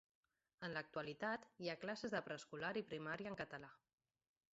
[0.67, 3.71] En l'actualitat hi ha classes de preescolar i primària en català.